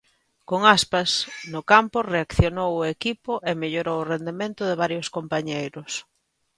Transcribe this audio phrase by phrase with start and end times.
[0.49, 1.11] Con Aspas
[1.53, 5.91] no campo reaccionou o equipo e mellorou o rendemento de varios compañeiros.